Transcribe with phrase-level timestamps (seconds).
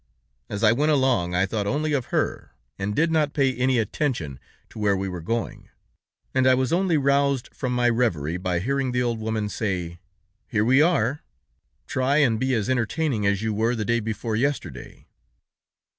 [0.49, 4.39] As I went along, I thought only of her, and did not pay any attention
[4.69, 5.69] to where we were going,
[6.33, 9.99] and I was only roused from my reverie by hearing the old woman say:
[10.47, 11.21] 'Here we are.
[11.85, 15.05] Try and be as entertaining as you were the day before yesterday.'